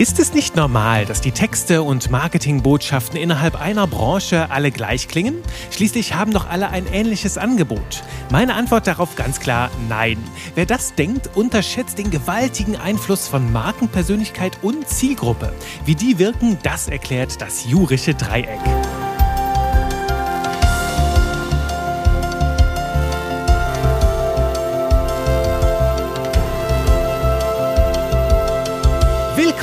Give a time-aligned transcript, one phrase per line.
[0.00, 5.42] Ist es nicht normal, dass die Texte und Marketingbotschaften innerhalb einer Branche alle gleich klingen?
[5.70, 8.02] Schließlich haben doch alle ein ähnliches Angebot.
[8.32, 10.16] Meine Antwort darauf ganz klar nein.
[10.54, 15.52] Wer das denkt, unterschätzt den gewaltigen Einfluss von Markenpersönlichkeit und Zielgruppe.
[15.84, 18.58] Wie die wirken, das erklärt das jurische Dreieck.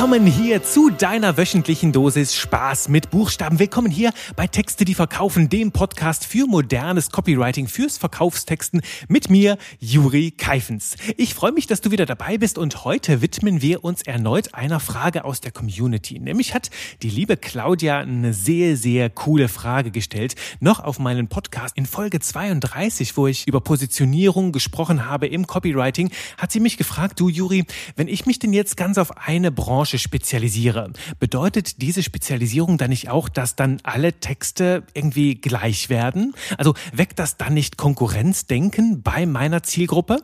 [0.09, 3.59] Willkommen hier zu deiner wöchentlichen Dosis Spaß mit Buchstaben.
[3.59, 9.57] Willkommen hier bei Texte, die verkaufen, dem Podcast für modernes Copywriting, fürs Verkaufstexten mit mir,
[9.81, 10.95] Juri Keifens.
[11.17, 14.79] Ich freue mich, dass du wieder dabei bist und heute widmen wir uns erneut einer
[14.79, 16.19] Frage aus der Community.
[16.19, 16.69] Nämlich hat
[17.01, 22.21] die liebe Claudia eine sehr, sehr coole Frage gestellt, noch auf meinen Podcast in Folge
[22.21, 27.65] 32, wo ich über Positionierung gesprochen habe im Copywriting, hat sie mich gefragt, du Juri,
[27.97, 30.91] wenn ich mich denn jetzt ganz auf eine Branche Branche spezialisiere.
[31.19, 36.33] Bedeutet diese Spezialisierung dann nicht auch, dass dann alle Texte irgendwie gleich werden?
[36.57, 40.19] Also weckt das dann nicht Konkurrenzdenken bei meiner Zielgruppe?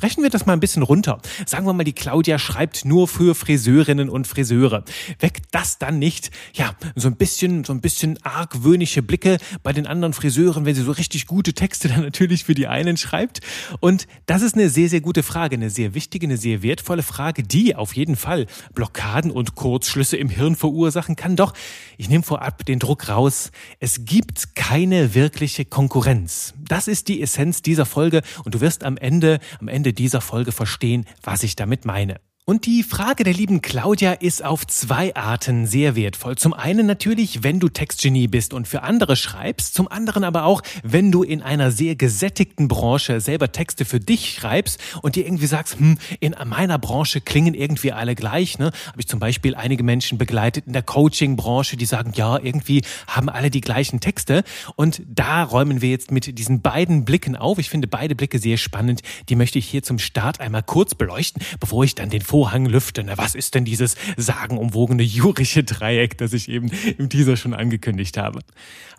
[0.00, 1.20] Brechen wir das mal ein bisschen runter.
[1.44, 4.82] Sagen wir mal, die Claudia schreibt nur für Friseurinnen und Friseure.
[5.18, 9.86] Weckt das dann nicht, ja, so ein bisschen, so ein bisschen argwöhnische Blicke bei den
[9.86, 13.40] anderen Friseuren, wenn sie so richtig gute Texte dann natürlich für die einen schreibt?
[13.80, 17.42] Und das ist eine sehr, sehr gute Frage, eine sehr wichtige, eine sehr wertvolle Frage,
[17.42, 21.36] die auf jeden Fall Blockaden und Kurzschlüsse im Hirn verursachen kann.
[21.36, 21.52] Doch,
[21.98, 23.50] ich nehme vorab den Druck raus.
[23.80, 26.54] Es gibt keine wirkliche Konkurrenz.
[26.66, 30.20] Das ist die Essenz dieser Folge und du wirst am Ende, am Ende Ende dieser
[30.20, 32.20] Folge verstehen, was ich damit meine.
[32.46, 36.36] Und die Frage der lieben Claudia ist auf zwei Arten sehr wertvoll.
[36.36, 40.62] Zum einen natürlich, wenn du Textgenie bist und für andere schreibst, zum anderen aber auch,
[40.82, 45.46] wenn du in einer sehr gesättigten Branche selber Texte für dich schreibst und dir irgendwie
[45.46, 48.58] sagst, hm, in meiner Branche klingen irgendwie alle gleich.
[48.58, 48.72] Ne?
[48.86, 53.28] Habe ich zum Beispiel einige Menschen begleitet in der Coaching-Branche, die sagen, ja, irgendwie haben
[53.28, 54.42] alle die gleichen Texte.
[54.74, 57.58] Und da räumen wir jetzt mit diesen beiden Blicken auf.
[57.58, 59.02] Ich finde beide Blicke sehr spannend.
[59.28, 63.02] Die möchte ich hier zum Start einmal kurz beleuchten, bevor ich dann den Vorhang lüfte.
[63.02, 68.16] Na, was ist denn dieses sagenumwogene jurische Dreieck, das ich eben im Teaser schon angekündigt
[68.18, 68.38] habe?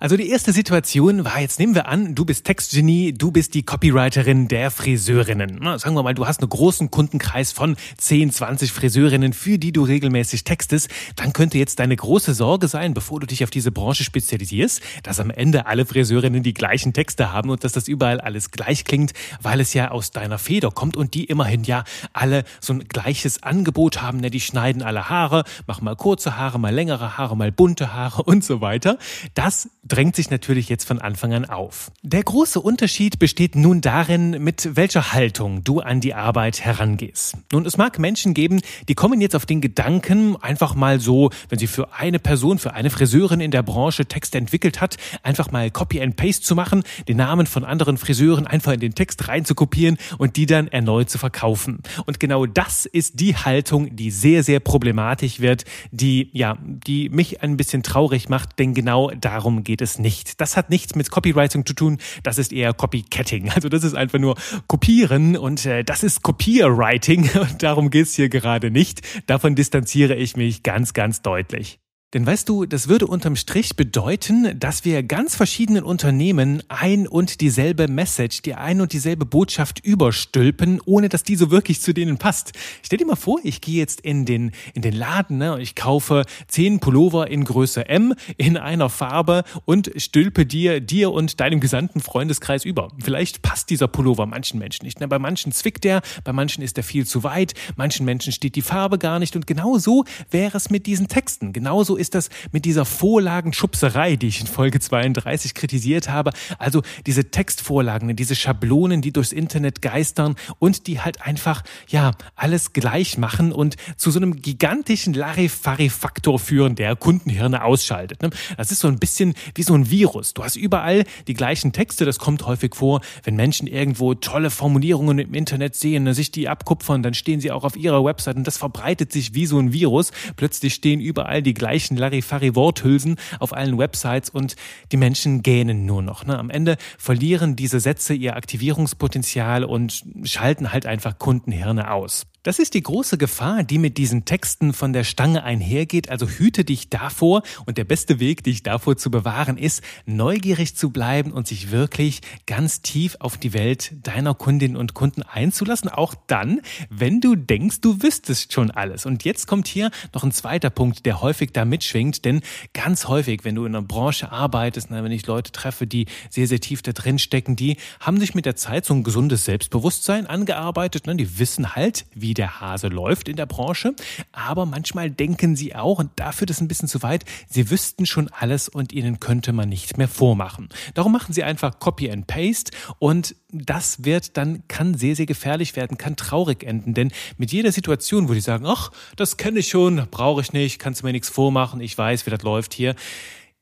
[0.02, 3.64] Also die erste Situation war, jetzt nehmen wir an, du bist Textgenie, du bist die
[3.64, 5.59] Copywriterin der Friseurinnen.
[5.62, 9.72] Na, sagen wir mal, du hast einen großen Kundenkreis von 10, 20 Friseurinnen, für die
[9.72, 10.90] du regelmäßig textest.
[11.16, 15.22] Dann könnte jetzt deine große Sorge sein, bevor du dich auf diese Branche spezialisierst, dass
[15.22, 19.13] am Ende alle Friseurinnen die gleichen Texte haben und dass das überall alles gleich klingt,
[19.42, 23.21] weil es ja aus deiner Feder kommt und die immerhin ja alle so ein gleich
[23.22, 24.20] gleiches Angebot haben.
[24.22, 28.44] Die schneiden alle Haare, machen mal kurze Haare, mal längere Haare, mal bunte Haare und
[28.44, 28.98] so weiter.
[29.36, 31.92] Das drängt sich natürlich jetzt von Anfang an auf.
[32.02, 37.38] Der große Unterschied besteht nun darin, mit welcher Haltung du an die Arbeit herangehst.
[37.52, 41.60] Nun, es mag Menschen geben, die kommen jetzt auf den Gedanken, einfach mal so, wenn
[41.60, 45.70] sie für eine Person, für eine Friseurin in der Branche Texte entwickelt hat, einfach mal
[45.70, 49.98] Copy and Paste zu machen, den Namen von anderen Friseuren einfach in den Text reinzukopieren
[50.18, 51.84] und die dann erneut zu verkaufen.
[52.06, 57.42] Und genau das ist die Haltung, die sehr, sehr problematisch wird, die, ja, die mich
[57.42, 60.42] ein bisschen traurig macht, denn genau darum geht es nicht.
[60.42, 63.52] Das hat nichts mit Copywriting zu tun, das ist eher Copycatting.
[63.62, 64.36] Also das ist einfach nur
[64.68, 69.02] Kopieren und äh, das ist Kopierwriting und darum geht's hier gerade nicht.
[69.28, 71.80] Davon distanziere ich mich ganz, ganz deutlich.
[72.14, 77.40] Denn weißt du, das würde unterm Strich bedeuten, dass wir ganz verschiedenen Unternehmen ein und
[77.40, 82.18] dieselbe Message, die ein und dieselbe Botschaft überstülpen, ohne dass die so wirklich zu denen
[82.18, 82.52] passt.
[82.84, 85.74] Stell dir mal vor, ich gehe jetzt in den, in den Laden ne, und ich
[85.74, 91.62] kaufe zehn Pullover in Größe M in einer Farbe und stülpe dir, dir und deinem
[91.62, 92.90] gesamten Freundeskreis über.
[93.02, 95.00] Vielleicht passt dieser Pullover manchen Menschen nicht.
[95.00, 95.08] Ne?
[95.08, 98.62] Bei manchen zwickt er, bei manchen ist er viel zu weit, manchen Menschen steht die
[98.62, 101.54] Farbe gar nicht und genau so wäre es mit diesen Texten.
[101.54, 106.31] Genauso ist das mit dieser Vorlagenschubserei, die ich in Folge 32 kritisiert habe.
[106.57, 112.74] Also diese Textvorlagen, diese Schablonen, die durchs Internet geistern und die halt einfach, ja, alles
[112.74, 118.21] gleich machen und zu so einem gigantischen Larifari-Faktor führen, der Kundenhirne ausschaltet.
[118.21, 118.31] Ne?
[118.57, 120.33] Das ist so ein bisschen wie so ein Virus.
[120.33, 122.06] Du hast überall die gleichen Texte.
[122.06, 127.04] Das kommt häufig vor, wenn Menschen irgendwo tolle Formulierungen im Internet sehen, sich die abkupfern,
[127.04, 130.12] dann stehen sie auch auf ihrer Website und das verbreitet sich wie so ein Virus.
[130.36, 134.56] Plötzlich stehen überall die gleichen gleichen Larifari-Worthülsen auf allen Websites und
[134.92, 136.26] die Menschen gähnen nur noch.
[136.26, 136.38] Ne?
[136.38, 142.26] Am Ende verlieren diese Sätze ihr Aktivierungspotenzial und schalten halt einfach Kundenhirne aus.
[142.44, 146.10] Das ist die große Gefahr, die mit diesen Texten von der Stange einhergeht.
[146.10, 150.90] Also hüte dich davor und der beste Weg, dich davor zu bewahren, ist, neugierig zu
[150.90, 155.88] bleiben und sich wirklich ganz tief auf die Welt deiner Kundinnen und Kunden einzulassen.
[155.88, 159.06] Auch dann, wenn du denkst, du wüsstest schon alles.
[159.06, 162.26] Und jetzt kommt hier noch ein zweiter Punkt, der häufig da mitschwingt.
[162.26, 162.42] Denn
[162.74, 166.60] ganz häufig, wenn du in einer Branche arbeitest, wenn ich Leute treffe, die sehr, sehr
[166.60, 171.06] tief da drin stecken, die haben sich mit der Zeit so ein gesundes Selbstbewusstsein angearbeitet.
[171.06, 171.16] Ne?
[171.16, 173.94] Die wissen halt, wie wie der Hase läuft in der Branche.
[174.31, 178.30] Aber manchmal denken sie auch, und dafür das ein bisschen zu weit, sie wüssten schon
[178.30, 180.69] alles und ihnen könnte man nicht mehr vormachen.
[180.94, 185.75] Darum machen sie einfach Copy and Paste und das wird dann, kann sehr, sehr gefährlich
[185.75, 186.94] werden, kann traurig enden.
[186.94, 190.80] Denn mit jeder Situation, wo die sagen, ach, das kenne ich schon, brauche ich nicht,
[190.80, 192.95] kannst du mir nichts vormachen, ich weiß, wie das läuft hier,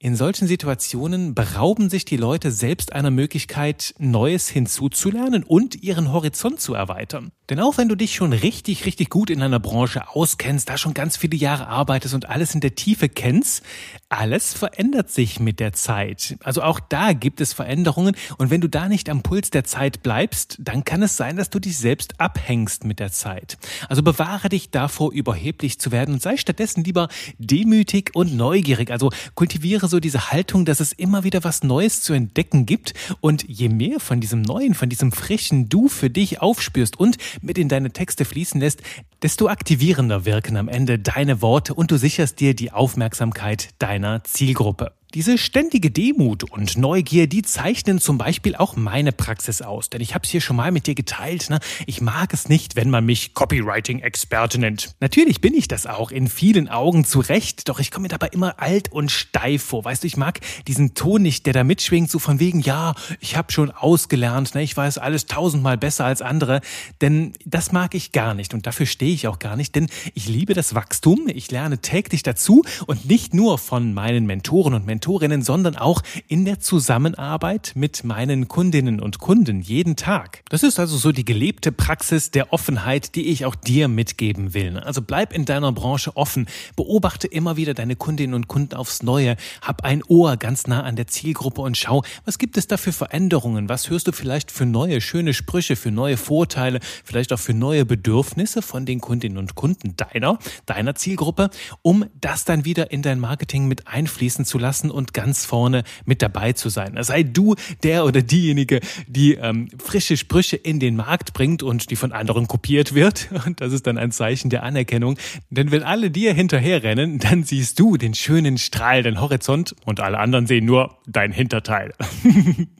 [0.02, 6.62] in solchen Situationen berauben sich die Leute selbst einer Möglichkeit, Neues hinzuzulernen und ihren Horizont
[6.62, 7.34] zu erweitern.
[7.50, 10.94] Denn auch wenn du dich schon richtig, richtig gut in einer Branche auskennst, da schon
[10.94, 13.62] ganz viele Jahre arbeitest und alles in der Tiefe kennst,
[14.08, 16.38] alles verändert sich mit der Zeit.
[16.44, 20.02] Also auch da gibt es Veränderungen und wenn du da nicht am Puls der Zeit
[20.02, 23.58] bleibst, dann kann es sein, dass du dich selbst abhängst mit der Zeit.
[23.90, 28.92] Also bewahre dich davor, überheblich zu werden und sei stattdessen lieber demütig und neugierig.
[28.92, 33.44] Also kultiviere so diese Haltung, dass es immer wieder was Neues zu entdecken gibt und
[33.48, 37.68] je mehr von diesem Neuen, von diesem frischen Du für dich aufspürst und mit in
[37.68, 38.82] deine Texte fließen lässt,
[39.22, 44.99] desto aktivierender wirken am Ende deine Worte und du sicherst dir die Aufmerksamkeit deiner Zielgruppe.
[45.16, 49.90] Diese ständige Demut und Neugier, die zeichnen zum Beispiel auch meine Praxis aus.
[49.90, 51.50] Denn ich habe es hier schon mal mit dir geteilt.
[51.50, 51.60] Ne?
[51.88, 54.94] Ich mag es nicht, wenn man mich Copywriting-Experte nennt.
[55.00, 58.28] Natürlich bin ich das auch in vielen Augen zu Recht, doch ich komme mir dabei
[58.28, 59.84] immer alt und steif vor.
[59.84, 63.36] Weißt du, ich mag diesen Ton nicht, der da mitschwingt, so von wegen, ja, ich
[63.36, 64.62] habe schon ausgelernt, ne?
[64.62, 66.62] ich weiß alles tausendmal besser als andere.
[67.02, 70.28] Denn das mag ich gar nicht und dafür stehe ich auch gar nicht, denn ich
[70.28, 74.99] liebe das Wachstum, ich lerne täglich dazu und nicht nur von meinen Mentoren und Mentoren,
[75.00, 80.44] Mentorinnen, sondern auch in der Zusammenarbeit mit meinen Kundinnen und Kunden jeden Tag.
[80.50, 84.78] Das ist also so die gelebte Praxis der Offenheit, die ich auch dir mitgeben will.
[84.78, 89.38] Also bleib in deiner Branche offen, beobachte immer wieder deine Kundinnen und Kunden aufs Neue,
[89.62, 92.92] hab ein Ohr ganz nah an der Zielgruppe und schau, was gibt es da für
[92.92, 97.54] Veränderungen, was hörst du vielleicht für neue, schöne Sprüche, für neue Vorteile, vielleicht auch für
[97.54, 101.52] neue Bedürfnisse von den Kundinnen und Kunden deiner, deiner Zielgruppe,
[101.84, 105.84] um das dann wieder in dein Marketing mit einfließen zu lassen lassen und ganz vorne
[106.06, 106.98] mit dabei zu sein.
[107.02, 111.96] Sei du der oder diejenige, die ähm, frische Sprüche in den Markt bringt und die
[111.96, 113.30] von anderen kopiert wird.
[113.46, 115.18] Und das ist dann ein Zeichen der Anerkennung.
[115.50, 120.20] Denn wenn alle dir hinterherrennen, dann siehst du den schönen Strahl, den Horizont und alle
[120.20, 121.94] anderen sehen nur dein Hinterteil.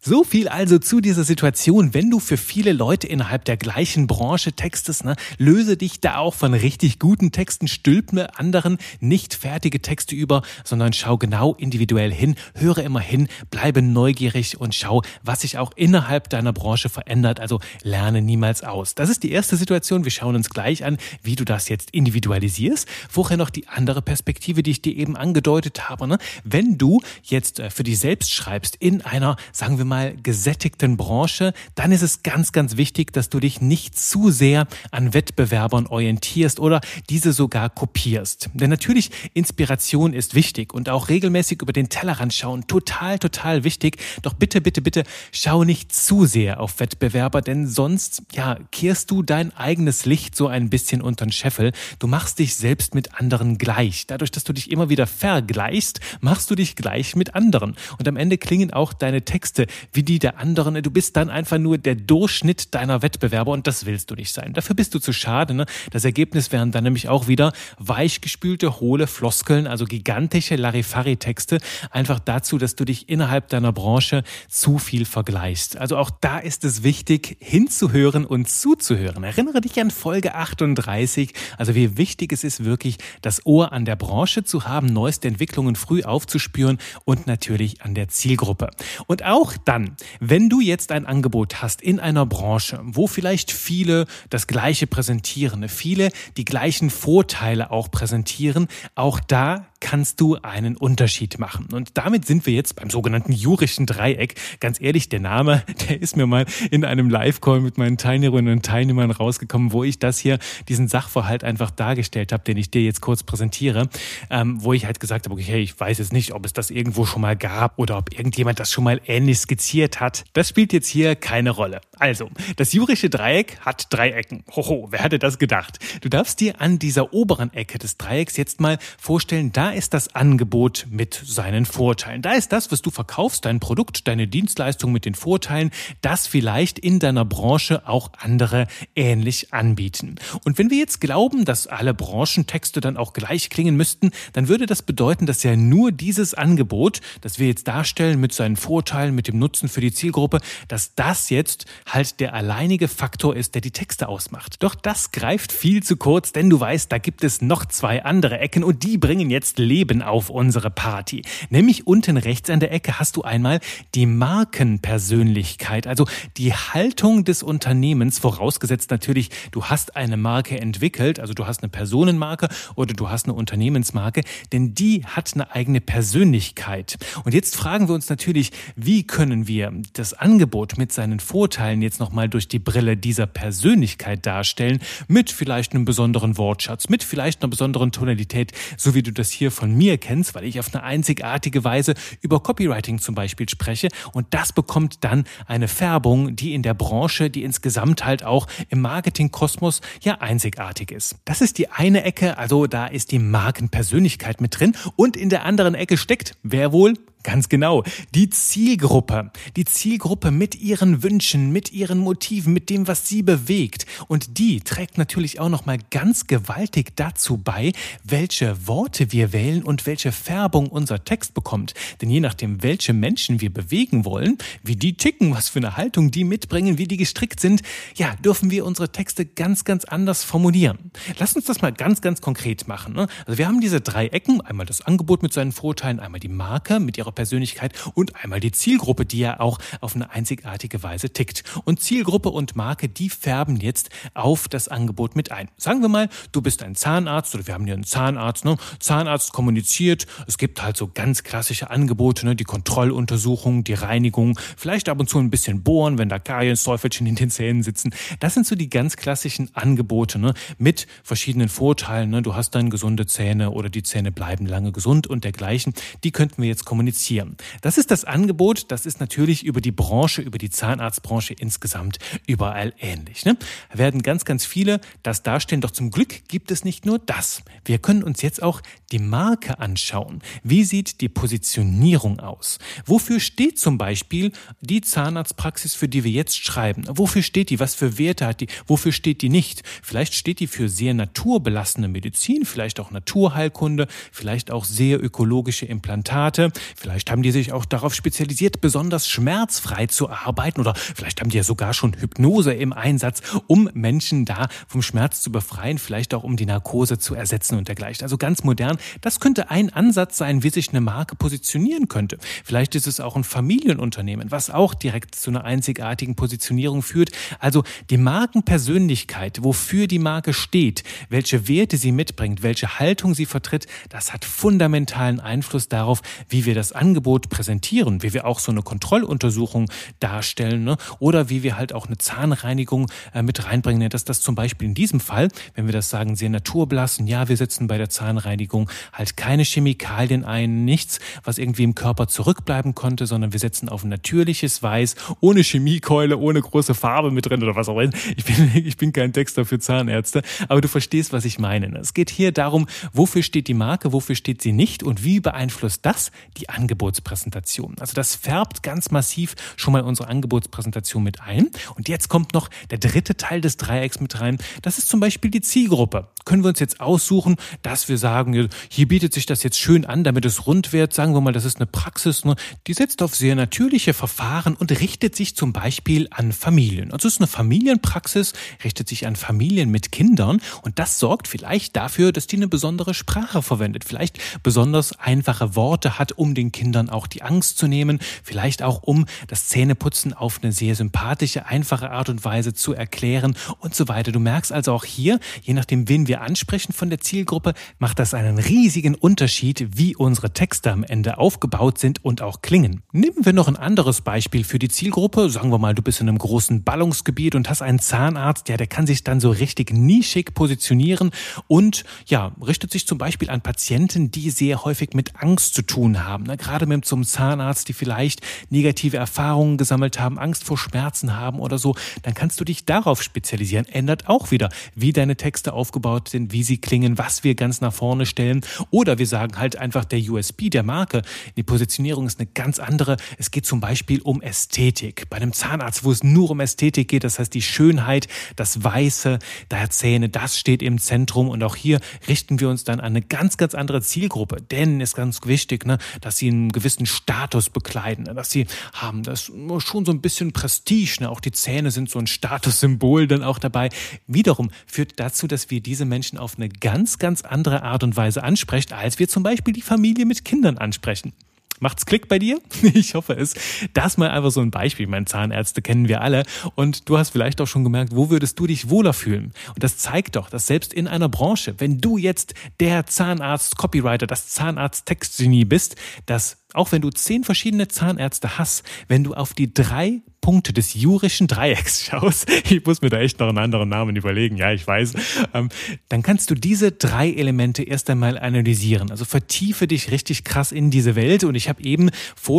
[0.00, 1.94] So viel also zu dieser Situation.
[1.94, 6.34] Wenn du für viele Leute innerhalb der gleichen Branche textest, ne, löse dich da auch
[6.34, 12.36] von richtig guten Texten, stülpne anderen nicht fertige Texte über, sondern schau genau individuell hin,
[12.54, 17.40] höre immer hin, bleibe neugierig und schau, was sich auch innerhalb deiner Branche verändert.
[17.40, 18.94] Also lerne niemals aus.
[18.94, 20.04] Das ist die erste Situation.
[20.04, 22.88] Wir schauen uns gleich an, wie du das jetzt individualisierst.
[23.08, 26.06] Vorher noch die andere Perspektive, die ich dir eben angedeutet habe.
[26.06, 26.18] Ne?
[26.44, 31.52] Wenn du jetzt äh, für dich selbst schreibst in einer sagen wir mal, gesättigten Branche,
[31.74, 36.60] dann ist es ganz, ganz wichtig, dass du dich nicht zu sehr an Wettbewerbern orientierst
[36.60, 38.50] oder diese sogar kopierst.
[38.54, 43.96] Denn natürlich, Inspiration ist wichtig und auch regelmäßig über den Tellerrand schauen, total, total wichtig.
[44.22, 45.02] Doch bitte, bitte, bitte,
[45.32, 50.46] schau nicht zu sehr auf Wettbewerber, denn sonst, ja, kehrst du dein eigenes Licht so
[50.46, 51.72] ein bisschen unter den Scheffel.
[51.98, 54.06] Du machst dich selbst mit anderen gleich.
[54.06, 57.74] Dadurch, dass du dich immer wieder vergleichst, machst du dich gleich mit anderen.
[57.98, 60.82] Und am Ende klingen auch deine Texte Texte wie die der anderen.
[60.82, 64.52] Du bist dann einfach nur der Durchschnitt deiner Wettbewerber und das willst du nicht sein.
[64.52, 65.54] Dafür bist du zu schade.
[65.54, 65.64] Ne?
[65.92, 71.58] Das Ergebnis wären dann nämlich auch wieder weichgespülte, hohle Floskeln, also gigantische Larifari-Texte,
[71.92, 75.76] einfach dazu, dass du dich innerhalb deiner Branche zu viel vergleichst.
[75.76, 79.22] Also auch da ist es wichtig, hinzuhören und zuzuhören.
[79.22, 83.94] Erinnere dich an Folge 38, also wie wichtig es ist, wirklich das Ohr an der
[83.94, 88.70] Branche zu haben, neueste Entwicklungen früh aufzuspüren und natürlich an der Zielgruppe.
[89.06, 94.06] Und auch dann, wenn du jetzt ein Angebot hast in einer Branche, wo vielleicht viele
[94.30, 101.38] das Gleiche präsentieren, viele die gleichen Vorteile auch präsentieren, auch da kannst du einen Unterschied
[101.38, 101.68] machen.
[101.72, 104.34] Und damit sind wir jetzt beim sogenannten jurischen Dreieck.
[104.60, 108.64] Ganz ehrlich, der Name, der ist mir mal in einem Live-Call mit meinen Teilnehmerinnen und
[108.64, 113.00] Teilnehmern rausgekommen, wo ich das hier, diesen Sachverhalt einfach dargestellt habe, den ich dir jetzt
[113.00, 113.88] kurz präsentiere,
[114.30, 116.70] ähm, wo ich halt gesagt habe, okay, hey, ich weiß jetzt nicht, ob es das
[116.70, 120.24] irgendwo schon mal gab oder ob irgendjemand das schon mal ähnlich skizziert hat.
[120.32, 121.80] Das spielt jetzt hier keine Rolle.
[121.98, 124.44] Also, das jurische Dreieck hat drei Ecken.
[124.54, 125.78] Hoho, wer hätte das gedacht?
[126.00, 130.14] Du darfst dir an dieser oberen Ecke des Dreiecks jetzt mal vorstellen, da ist das
[130.14, 132.22] Angebot mit seinen Vorteilen.
[132.22, 135.70] Da ist das, was du verkaufst, dein Produkt, deine Dienstleistung mit den Vorteilen,
[136.00, 140.16] das vielleicht in deiner Branche auch andere ähnlich anbieten.
[140.44, 144.66] Und wenn wir jetzt glauben, dass alle Branchentexte dann auch gleich klingen müssten, dann würde
[144.66, 149.28] das bedeuten, dass ja nur dieses Angebot, das wir jetzt darstellen mit seinen Vorteilen, mit
[149.28, 153.70] dem Nutzen für die Zielgruppe, dass das jetzt halt der alleinige Faktor ist, der die
[153.70, 154.62] Texte ausmacht.
[154.62, 158.38] Doch das greift viel zu kurz, denn du weißt, da gibt es noch zwei andere
[158.38, 161.22] Ecken und die bringen jetzt Leben auf unsere Party.
[161.50, 163.60] Nämlich unten rechts an der Ecke hast du einmal
[163.94, 171.34] die Markenpersönlichkeit, also die Haltung des Unternehmens, vorausgesetzt natürlich, du hast eine Marke entwickelt, also
[171.34, 174.22] du hast eine Personenmarke oder du hast eine Unternehmensmarke,
[174.52, 176.98] denn die hat eine eigene Persönlichkeit.
[177.24, 182.00] Und jetzt fragen wir uns natürlich, wie können wir das Angebot mit seinen Vorteilen jetzt
[182.00, 187.50] nochmal durch die Brille dieser Persönlichkeit darstellen, mit vielleicht einem besonderen Wortschatz, mit vielleicht einer
[187.50, 191.64] besonderen Tonalität, so wie du das hier von mir kennst, weil ich auf eine einzigartige
[191.64, 193.88] Weise über Copywriting zum Beispiel spreche.
[194.12, 198.80] Und das bekommt dann eine Färbung, die in der Branche, die insgesamt halt auch im
[198.80, 201.16] Marketingkosmos ja einzigartig ist.
[201.24, 204.76] Das ist die eine Ecke, also da ist die Markenpersönlichkeit mit drin.
[204.96, 206.94] Und in der anderen Ecke steckt, wer wohl?
[207.24, 207.82] Ganz genau.
[208.14, 209.32] Die Zielgruppe.
[209.56, 213.86] Die Zielgruppe mit ihren Wünschen, mit ihren Motiven, mit dem, was sie bewegt.
[214.06, 217.72] Und die trägt natürlich auch nochmal ganz gewaltig dazu bei,
[218.04, 221.74] welche Worte wir wählen und welche Färbung unser Text bekommt.
[222.00, 226.12] Denn je nachdem, welche Menschen wir bewegen wollen, wie die ticken, was für eine Haltung
[226.12, 227.62] die mitbringen, wie die gestrickt sind,
[227.96, 230.92] ja, dürfen wir unsere Texte ganz, ganz anders formulieren.
[231.18, 232.94] Lass uns das mal ganz, ganz konkret machen.
[232.94, 233.08] Ne?
[233.26, 234.40] Also wir haben diese drei Ecken.
[234.40, 238.40] Einmal das Angebot mit seinen Vorteilen, einmal die Marke mit ihrer ihrer Persönlichkeit und einmal
[238.40, 241.42] die Zielgruppe, die ja auch auf eine einzigartige Weise tickt.
[241.64, 245.48] Und Zielgruppe und Marke, die färben jetzt auf das Angebot mit ein.
[245.56, 248.44] Sagen wir mal, du bist ein Zahnarzt oder wir haben hier einen Zahnarzt.
[248.44, 248.56] Ne?
[248.78, 252.36] Zahnarzt kommuniziert, es gibt halt so ganz klassische Angebote, ne?
[252.36, 257.14] die Kontrolluntersuchung, die Reinigung, vielleicht ab und zu ein bisschen bohren, wenn da Kariensteufelchen in
[257.14, 257.94] den Zähnen sitzen.
[258.20, 260.34] Das sind so die ganz klassischen Angebote ne?
[260.58, 262.10] mit verschiedenen Vorteilen.
[262.10, 262.22] Ne?
[262.22, 265.72] Du hast dann gesunde Zähne oder die Zähne bleiben lange gesund und dergleichen.
[266.04, 267.36] Die könnten wir jetzt kommunizieren kommunizieren.
[267.60, 272.74] Das ist das Angebot, das ist natürlich über die Branche, über die Zahnarztbranche insgesamt überall
[272.80, 273.24] ähnlich.
[273.24, 273.36] Ne?
[273.72, 277.42] Werden ganz, ganz viele das darstellen, doch zum Glück gibt es nicht nur das.
[277.64, 280.22] Wir können uns jetzt auch die Marke anschauen.
[280.42, 282.58] Wie sieht die Positionierung aus?
[282.84, 286.84] Wofür steht zum Beispiel die Zahnarztpraxis, für die wir jetzt schreiben?
[286.88, 287.60] Wofür steht die?
[287.60, 288.48] Was für Werte hat die?
[288.66, 289.62] Wofür steht die nicht?
[289.82, 296.50] Vielleicht steht die für sehr naturbelassene Medizin, vielleicht auch Naturheilkunde, vielleicht auch sehr ökologische Implantate,
[296.76, 301.36] Vielleicht haben die sich auch darauf spezialisiert, besonders schmerzfrei zu arbeiten oder vielleicht haben die
[301.36, 306.24] ja sogar schon Hypnose im Einsatz, um Menschen da vom Schmerz zu befreien, vielleicht auch
[306.24, 308.04] um die Narkose zu ersetzen und dergleichen.
[308.04, 308.78] Also ganz modern.
[309.00, 312.18] Das könnte ein Ansatz sein, wie sich eine Marke positionieren könnte.
[312.44, 317.10] Vielleicht ist es auch ein Familienunternehmen, was auch direkt zu einer einzigartigen Positionierung führt.
[317.38, 323.66] Also die Markenpersönlichkeit, wofür die Marke steht, welche Werte sie mitbringt, welche Haltung sie vertritt,
[323.88, 328.62] das hat fundamentalen Einfluss darauf, wie wir das Angebot präsentieren, wie wir auch so eine
[328.62, 329.70] Kontrolluntersuchung
[330.00, 330.76] darstellen ne?
[331.00, 334.74] oder wie wir halt auch eine Zahnreinigung äh, mit reinbringen, dass das zum Beispiel in
[334.74, 339.16] diesem Fall, wenn wir das sagen, sehr naturbelassen, ja, wir setzen bei der Zahnreinigung halt
[339.16, 344.62] keine Chemikalien ein, nichts, was irgendwie im Körper zurückbleiben konnte, sondern wir setzen auf natürliches
[344.62, 347.92] Weiß, ohne Chemiekeule, ohne große Farbe mit drin oder was auch immer.
[348.16, 351.68] Ich bin, ich bin kein Texter für Zahnärzte, aber du verstehst, was ich meine.
[351.68, 351.78] Ne?
[351.78, 355.84] Es geht hier darum, wofür steht die Marke, wofür steht sie nicht und wie beeinflusst
[355.84, 357.76] das die Angebote Angebotspräsentation.
[357.80, 361.48] Also das färbt ganz massiv schon mal unsere Angebotspräsentation mit ein.
[361.76, 364.36] Und jetzt kommt noch der dritte Teil des Dreiecks mit rein.
[364.60, 366.08] Das ist zum Beispiel die Zielgruppe.
[366.26, 370.04] Können wir uns jetzt aussuchen, dass wir sagen, hier bietet sich das jetzt schön an,
[370.04, 370.92] damit es rund wird.
[370.92, 372.36] Sagen wir mal, das ist eine Praxis, ne?
[372.66, 376.92] die setzt auf sehr natürliche Verfahren und richtet sich zum Beispiel an Familien.
[376.92, 381.76] Also es ist eine Familienpraxis, richtet sich an Familien mit Kindern und das sorgt vielleicht
[381.76, 386.90] dafür, dass die eine besondere Sprache verwendet, vielleicht besonders einfache Worte hat, um den Kindern
[386.90, 391.92] auch die Angst zu nehmen, vielleicht auch um das Zähneputzen auf eine sehr sympathische, einfache
[391.92, 394.10] Art und Weise zu erklären und so weiter.
[394.10, 398.12] Du merkst also auch hier, je nachdem, wen wir ansprechen von der Zielgruppe, macht das
[398.12, 402.82] einen riesigen Unterschied, wie unsere Texte am Ende aufgebaut sind und auch klingen.
[402.90, 405.30] Nehmen wir noch ein anderes Beispiel für die Zielgruppe.
[405.30, 408.66] Sagen wir mal, du bist in einem großen Ballungsgebiet und hast einen Zahnarzt, ja, der
[408.66, 411.12] kann sich dann so richtig nischig positionieren
[411.46, 416.04] und ja, richtet sich zum Beispiel an Patienten, die sehr häufig mit Angst zu tun
[416.04, 416.24] haben.
[416.26, 421.40] Na, gerade mit einem Zahnarzt, die vielleicht negative Erfahrungen gesammelt haben, Angst vor Schmerzen haben
[421.40, 423.66] oder so, dann kannst du dich darauf spezialisieren.
[423.66, 427.74] Ändert auch wieder, wie deine Texte aufgebaut sind, wie sie klingen, was wir ganz nach
[427.74, 428.40] vorne stellen.
[428.70, 431.02] Oder wir sagen halt einfach der USB der Marke.
[431.36, 432.96] Die Positionierung ist eine ganz andere.
[433.18, 435.10] Es geht zum Beispiel um Ästhetik.
[435.10, 439.18] Bei einem Zahnarzt, wo es nur um Ästhetik geht, das heißt die Schönheit, das Weiße
[439.50, 441.28] der Zähne, das steht im Zentrum.
[441.28, 444.40] Und auch hier richten wir uns dann an eine ganz, ganz andere Zielgruppe.
[444.40, 449.02] Denn ist ganz wichtig, ne, dass sie einen gewissen Status bekleiden, ne, dass sie haben
[449.02, 450.98] das schon so ein bisschen Prestige.
[451.00, 451.10] Ne?
[451.10, 453.70] Auch die Zähne sind so ein Statussymbol dann auch dabei.
[454.06, 458.22] Wiederum führt dazu, dass wir diese Menschen auf eine ganz, ganz andere Art und Weise
[458.22, 461.12] ansprechen, als wir zum Beispiel die Familie mit Kindern ansprechen.
[461.60, 462.40] Macht's Klick bei dir?
[462.78, 463.34] Ich hoffe es.
[463.72, 464.86] Das mal einfach so ein Beispiel.
[464.86, 466.24] Meine Zahnärzte kennen wir alle.
[466.54, 469.32] Und du hast vielleicht auch schon gemerkt, wo würdest du dich wohler fühlen?
[469.54, 474.28] Und das zeigt doch, dass selbst in einer Branche, wenn du jetzt der Zahnarzt-Copywriter, das
[474.28, 480.00] Zahnarzt-Textgenie bist, dass auch wenn du zehn verschiedene Zahnärzte hast, wenn du auf die drei
[480.28, 484.36] Punkte des jurischen Dreiecks schaust, ich muss mir da echt noch einen anderen Namen überlegen,
[484.36, 484.92] ja, ich weiß,
[485.32, 485.48] ähm,
[485.88, 488.90] dann kannst du diese drei Elemente erst einmal analysieren.
[488.90, 491.88] Also vertiefe dich richtig krass in diese Welt und ich habe eben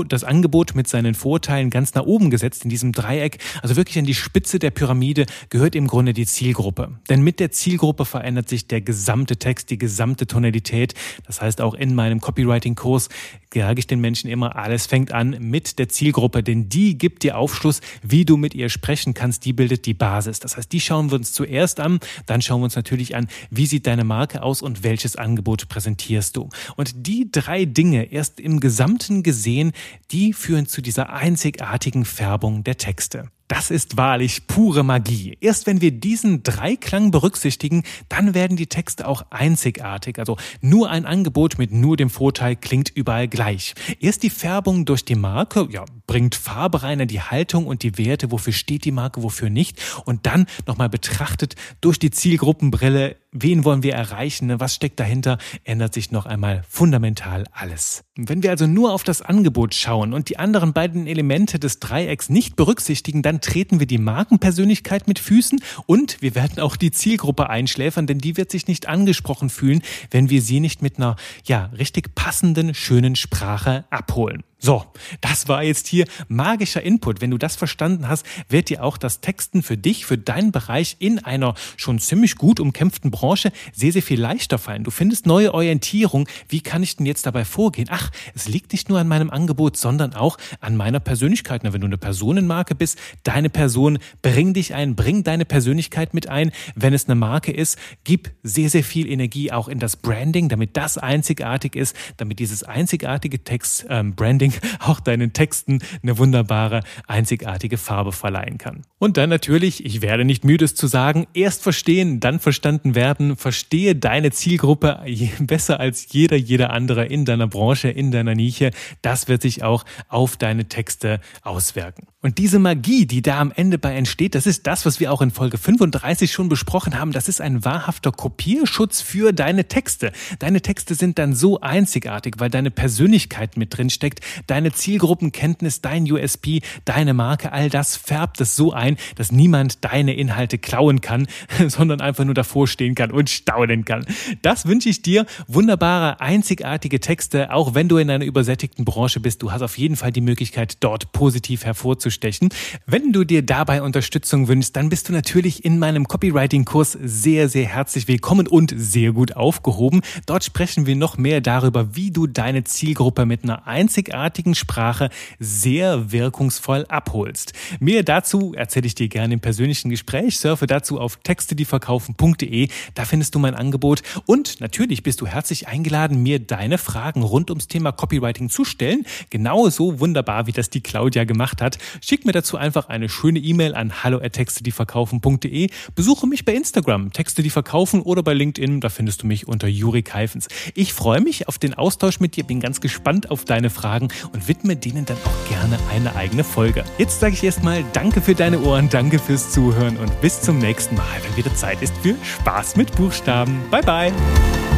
[0.07, 3.39] das Angebot mit seinen Vorteilen ganz nach oben gesetzt in diesem Dreieck.
[3.63, 6.99] Also wirklich an die Spitze der Pyramide gehört im Grunde die Zielgruppe.
[7.09, 10.93] Denn mit der Zielgruppe verändert sich der gesamte Text, die gesamte Tonalität.
[11.25, 13.09] Das heißt, auch in meinem Copywriting-Kurs
[13.51, 17.35] sage ich den Menschen immer, alles fängt an mit der Zielgruppe, denn die gibt dir
[17.35, 20.39] Aufschluss, wie du mit ihr sprechen kannst, die bildet die Basis.
[20.39, 23.65] Das heißt, die schauen wir uns zuerst an, dann schauen wir uns natürlich an, wie
[23.65, 26.49] sieht deine Marke aus und welches Angebot präsentierst du.
[26.75, 29.71] Und die drei Dinge erst im Gesamten gesehen,
[30.11, 33.29] die führen zu dieser einzigartigen Färbung der Texte.
[33.49, 35.35] Das ist wahrlich pure Magie.
[35.41, 40.19] Erst wenn wir diesen Dreiklang berücksichtigen, dann werden die Texte auch einzigartig.
[40.19, 43.73] Also nur ein Angebot mit nur dem Vorteil klingt überall gleich.
[43.99, 47.97] Erst die Färbung durch die Marke, ja, bringt Farbe rein in die Haltung und die
[47.97, 49.81] Werte, wofür steht die Marke, wofür nicht.
[50.05, 54.59] Und dann nochmal betrachtet durch die Zielgruppenbrille, wen wollen wir erreichen, ne?
[54.59, 58.03] was steckt dahinter, ändert sich noch einmal fundamental alles.
[58.15, 62.29] Wenn wir also nur auf das Angebot schauen und die anderen beiden Elemente des Dreiecks
[62.29, 67.49] nicht berücksichtigen, dann treten wir die Markenpersönlichkeit mit Füßen und wir werden auch die Zielgruppe
[67.49, 71.65] einschläfern, denn die wird sich nicht angesprochen fühlen, wenn wir sie nicht mit einer, ja,
[71.77, 74.43] richtig passenden, schönen Sprache abholen.
[74.61, 74.83] So,
[75.21, 77.21] das war jetzt hier magischer Input.
[77.21, 80.97] Wenn du das verstanden hast, wird dir auch das Texten für dich, für deinen Bereich
[80.99, 84.83] in einer schon ziemlich gut umkämpften Branche sehr, sehr viel leichter fallen.
[84.83, 86.27] Du findest neue Orientierung.
[86.49, 87.87] Wie kann ich denn jetzt dabei vorgehen?
[87.89, 91.63] Ach, es liegt nicht nur an meinem Angebot, sondern auch an meiner Persönlichkeit.
[91.63, 96.51] wenn du eine Personenmarke bist, deine Person, bring dich ein, bring deine Persönlichkeit mit ein.
[96.75, 100.75] Wenn es eine Marke ist, gib sehr, sehr viel Energie auch in das Branding, damit
[100.75, 106.81] das einzigartig ist, damit dieses einzigartige Text, ähm, Branding Marketing auch deinen Texten eine wunderbare,
[107.07, 108.83] einzigartige Farbe verleihen kann.
[108.97, 113.35] Und dann natürlich, ich werde nicht müde es zu sagen, erst verstehen, dann verstanden werden.
[113.35, 115.03] Verstehe deine Zielgruppe
[115.39, 118.71] besser als jeder, jeder andere in deiner Branche, in deiner Nische.
[119.01, 122.07] Das wird sich auch auf deine Texte auswirken.
[122.21, 125.21] Und diese Magie, die da am Ende bei entsteht, das ist das, was wir auch
[125.21, 127.13] in Folge 35 schon besprochen haben.
[127.13, 130.11] Das ist ein wahrhafter Kopierschutz für deine Texte.
[130.39, 136.11] Deine Texte sind dann so einzigartig, weil deine Persönlichkeit mit drin steckt, deine Zielgruppenkenntnis, dein
[136.11, 141.25] USP, deine Marke, all das färbt es so ein, dass niemand deine Inhalte klauen kann,
[141.69, 144.05] sondern einfach nur davor stehen kann und staunen kann.
[144.41, 145.25] Das wünsche ich dir.
[145.47, 149.41] Wunderbare, einzigartige Texte, auch wenn du in einer übersättigten Branche bist.
[149.41, 151.63] Du hast auf jeden Fall die Möglichkeit, dort positiv
[152.09, 152.49] hervorzustechen.
[152.85, 157.67] Wenn du dir dabei Unterstützung wünschst, dann bist du natürlich in meinem Copywriting-Kurs sehr, sehr
[157.67, 160.01] herzlich willkommen und sehr gut aufgehoben.
[160.25, 163.99] Dort sprechen wir noch mehr darüber, wie du deine Zielgruppe mit einer einzigartigen
[164.39, 167.53] einzigartigen Sprache sehr wirkungsvoll abholst.
[167.79, 170.39] Mehr dazu erzähle ich dir gerne im persönlichen Gespräch.
[170.39, 172.69] Surfe dazu auf textedieverkaufen.de.
[172.95, 174.01] Da findest du mein Angebot.
[174.25, 179.05] Und natürlich bist du herzlich eingeladen, mir deine Fragen rund ums Thema Copywriting zu stellen.
[179.29, 181.77] Genauso wunderbar, wie das die Claudia gemacht hat.
[182.01, 185.69] Schick mir dazu einfach eine schöne E-Mail an hallo@texte-die-verkaufen.de.
[185.95, 189.67] Besuche mich bei Instagram, Texte die verkaufen oder bei LinkedIn, da findest du mich unter
[189.67, 190.47] Juri Keifens.
[190.75, 194.47] Ich freue mich auf den Austausch mit dir, bin ganz gespannt auf deine Fragen und
[194.47, 196.83] widme denen dann auch gerne eine eigene Folge.
[196.97, 200.95] Jetzt sage ich erstmal Danke für deine Ohren, danke fürs Zuhören und bis zum nächsten
[200.95, 203.59] Mal, wenn wieder Zeit ist für Spaß mit Buchstaben.
[203.71, 204.68] Bye bye.